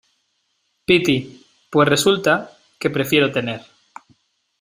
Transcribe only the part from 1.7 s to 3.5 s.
resulta que prefiero